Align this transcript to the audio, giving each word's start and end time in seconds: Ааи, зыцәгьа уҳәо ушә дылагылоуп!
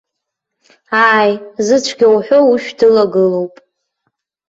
Ааи, 1.05 1.31
зыцәгьа 1.65 2.07
уҳәо 2.13 2.39
ушә 2.51 2.69
дылагылоуп! 2.77 3.53